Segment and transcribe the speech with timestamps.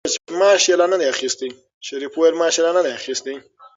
[0.03, 0.75] شریف وویل چې معاش یې
[2.69, 3.35] لا نه دی اخیستی.